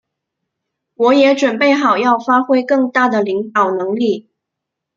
[0.95, 4.31] 我也准备好要发挥更大的领导能力。